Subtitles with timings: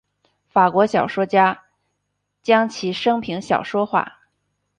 [0.49, 1.65] 法国小说家
[2.41, 4.17] 将其生平小说化。